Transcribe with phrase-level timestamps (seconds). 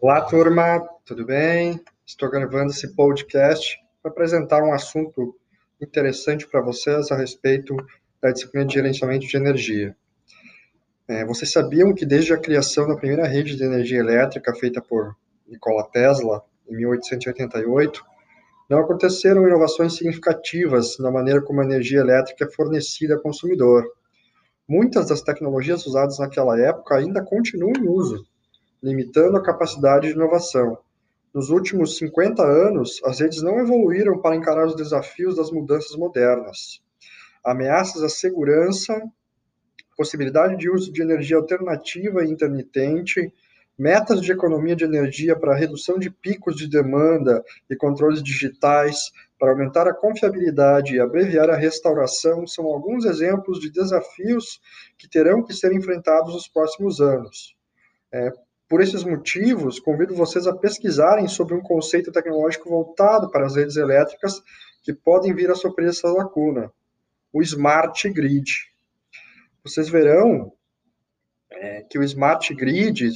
[0.00, 1.80] Olá, turma, tudo bem?
[2.06, 5.34] Estou gravando esse podcast para apresentar um assunto
[5.82, 7.74] interessante para vocês a respeito
[8.22, 9.96] da disciplina de gerenciamento de energia.
[11.08, 15.16] É, vocês sabiam que desde a criação da primeira rede de energia elétrica feita por
[15.48, 18.00] Nikola Tesla, em 1888,
[18.70, 23.84] não aconteceram inovações significativas na maneira como a energia elétrica é fornecida ao consumidor.
[24.68, 28.24] Muitas das tecnologias usadas naquela época ainda continuam em uso,
[28.82, 30.78] limitando a capacidade de inovação.
[31.32, 36.80] Nos últimos 50 anos, as redes não evoluíram para encarar os desafios das mudanças modernas.
[37.44, 39.00] Ameaças à segurança,
[39.96, 43.32] possibilidade de uso de energia alternativa e intermitente,
[43.78, 49.52] metas de economia de energia para redução de picos de demanda e controles digitais, para
[49.52, 54.60] aumentar a confiabilidade e abreviar a restauração, são alguns exemplos de desafios
[54.98, 57.56] que terão que ser enfrentados nos próximos anos.
[58.12, 58.32] É,
[58.68, 63.76] por esses motivos, convido vocês a pesquisarem sobre um conceito tecnológico voltado para as redes
[63.76, 64.42] elétricas
[64.82, 66.70] que podem vir a suprir essa lacuna,
[67.32, 68.50] o Smart Grid.
[69.64, 70.52] Vocês verão
[71.50, 73.10] é, que o Smart Grid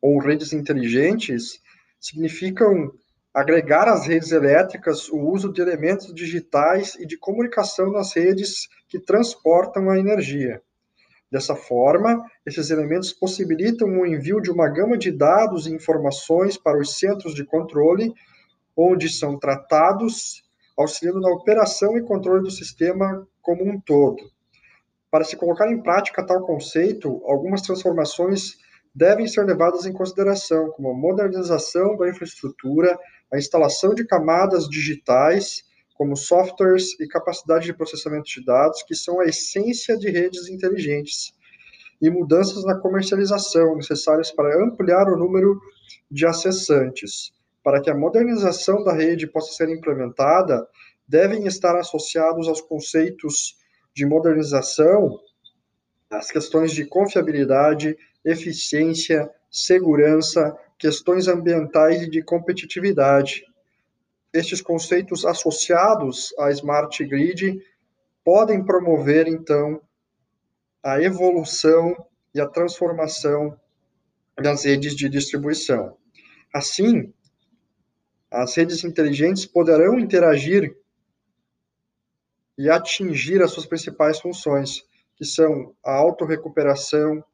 [0.00, 1.60] ou redes inteligentes
[2.00, 2.92] significam
[3.34, 8.98] agregar às redes elétricas o uso de elementos digitais e de comunicação nas redes que
[8.98, 10.62] transportam a energia.
[11.30, 16.78] Dessa forma, esses elementos possibilitam o envio de uma gama de dados e informações para
[16.80, 18.14] os centros de controle,
[18.74, 20.42] onde são tratados,
[20.76, 24.30] auxiliando na operação e controle do sistema como um todo.
[25.10, 28.56] Para se colocar em prática tal conceito, algumas transformações
[28.94, 32.98] devem ser levadas em consideração, como a modernização da infraestrutura,
[33.32, 35.62] a instalação de camadas digitais,
[35.98, 41.34] como softwares e capacidade de processamento de dados, que são a essência de redes inteligentes,
[42.00, 45.60] e mudanças na comercialização necessárias para ampliar o número
[46.08, 47.32] de acessantes.
[47.64, 50.64] Para que a modernização da rede possa ser implementada,
[51.06, 53.56] devem estar associados aos conceitos
[53.92, 55.18] de modernização
[56.10, 63.44] as questões de confiabilidade, eficiência, segurança, questões ambientais e de competitividade.
[64.32, 67.62] Estes conceitos associados à Smart Grid
[68.24, 69.80] podem promover, então,
[70.82, 71.96] a evolução
[72.34, 73.58] e a transformação
[74.36, 75.96] das redes de distribuição.
[76.54, 77.12] Assim,
[78.30, 80.76] as redes inteligentes poderão interagir
[82.58, 84.82] e atingir as suas principais funções,
[85.16, 87.24] que são a autorrecuperação,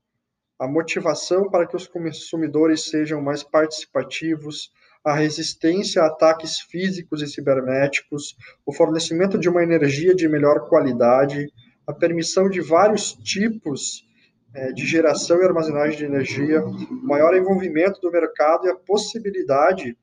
[0.59, 4.72] a motivação para que os consumidores sejam mais participativos,
[5.04, 8.34] a resistência a ataques físicos e cibernéticos,
[8.65, 11.53] o fornecimento de uma energia de melhor qualidade,
[11.87, 14.09] a permissão de vários tipos
[14.54, 19.94] é, de geração e armazenagem de energia, o maior envolvimento do mercado e a possibilidade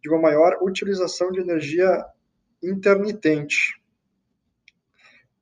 [0.00, 2.04] de uma maior utilização de energia
[2.62, 3.82] intermitente.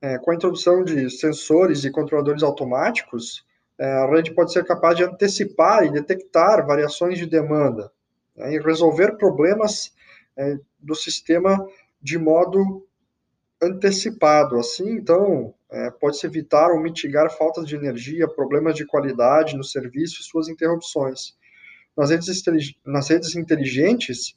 [0.00, 3.44] É, com a introdução de sensores e controladores automáticos,
[3.78, 7.91] é, a rede pode ser capaz de antecipar e detectar variações de demanda
[8.37, 9.93] né, e resolver problemas
[10.37, 11.67] é, do sistema
[12.00, 12.87] de modo
[13.61, 14.59] antecipado.
[14.59, 20.21] Assim, então, é, pode-se evitar ou mitigar faltas de energia, problemas de qualidade no serviço
[20.21, 21.34] e suas interrupções.
[21.97, 22.43] Nas redes,
[22.84, 24.37] nas redes inteligentes,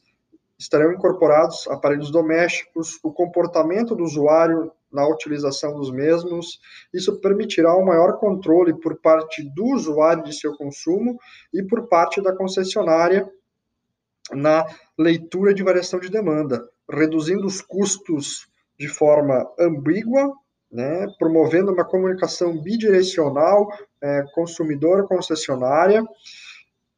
[0.58, 6.60] estarão incorporados aparelhos domésticos, o comportamento do usuário na utilização dos mesmos.
[6.94, 11.20] Isso permitirá um maior controle por parte do usuário de seu consumo
[11.54, 13.30] e por parte da concessionária
[14.32, 14.66] na
[14.98, 20.34] leitura de variação de demanda, reduzindo os custos de forma ambígua,
[20.72, 23.68] né, promovendo uma comunicação bidirecional
[24.02, 26.04] é, consumidor-concessionária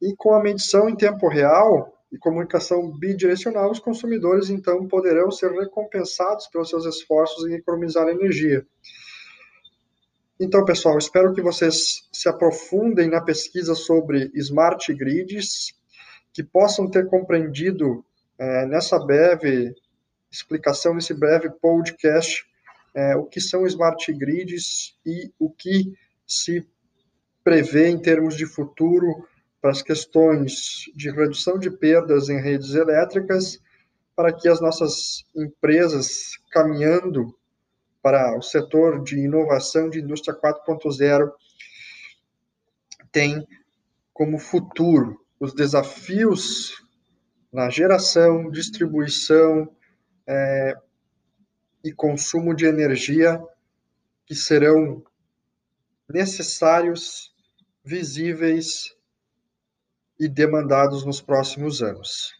[0.02, 5.52] e com a medição em tempo real e comunicação bidirecional, os consumidores então poderão ser
[5.52, 8.66] recompensados pelos seus esforços em economizar energia.
[10.40, 15.74] Então, pessoal, espero que vocês se aprofundem na pesquisa sobre smart grids,
[16.32, 18.04] que possam ter compreendido
[18.38, 19.74] é, nessa breve
[20.30, 22.44] explicação, nesse breve podcast,
[22.94, 25.92] é, o que são smart grids e o que
[26.26, 26.66] se
[27.42, 29.26] prevê em termos de futuro
[29.60, 33.60] para as questões de redução de perdas em redes elétricas,
[34.16, 37.34] para que as nossas empresas, caminhando
[38.02, 41.30] para o setor de inovação de indústria 4.0,
[43.12, 43.46] tem
[44.12, 46.84] como futuro os desafios
[47.50, 49.74] na geração, distribuição
[50.26, 50.76] é,
[51.82, 53.42] e consumo de energia
[54.26, 55.02] que serão
[56.08, 57.34] necessários,
[57.82, 58.94] visíveis
[60.18, 62.34] e demandados nos próximos anos.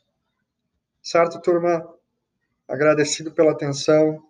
[1.03, 1.83] Certo, turma?
[2.69, 4.23] Agradecido pela atenção.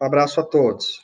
[0.00, 0.86] Um abraço a todos.